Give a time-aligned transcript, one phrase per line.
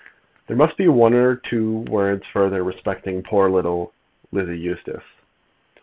[0.47, 3.93] There must be one or two words further respecting poor little
[4.31, 5.03] Lizzie Eustace.